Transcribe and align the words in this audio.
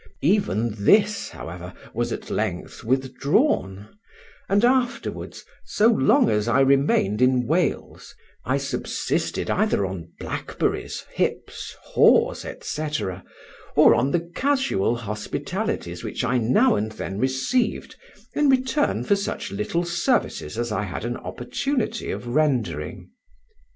Even 0.23 0.83
this, 0.83 1.29
however, 1.29 1.75
was 1.93 2.11
at 2.11 2.31
length 2.31 2.83
withdrawn; 2.83 3.87
and 4.49 4.65
afterwards, 4.65 5.45
so 5.63 5.89
long 5.89 6.27
as 6.27 6.47
I 6.47 6.61
remained 6.61 7.21
in 7.21 7.45
Wales, 7.45 8.15
I 8.43 8.57
subsisted 8.57 9.51
either 9.51 9.85
on 9.85 10.09
blackberries, 10.19 11.05
hips, 11.13 11.75
haws, 11.83 12.43
&c., 12.61 12.87
or 13.75 13.93
on 13.93 14.09
the 14.09 14.27
casual 14.35 14.95
hospitalities 14.95 16.03
which 16.03 16.23
I 16.23 16.39
now 16.39 16.73
and 16.75 16.91
then 16.93 17.19
received 17.19 17.95
in 18.33 18.49
return 18.49 19.03
for 19.03 19.15
such 19.15 19.51
little 19.51 19.83
services 19.85 20.57
as 20.57 20.71
I 20.71 20.81
had 20.81 21.05
an 21.05 21.17
opportunity 21.17 22.09
of 22.09 22.25
rendering. 22.25 23.11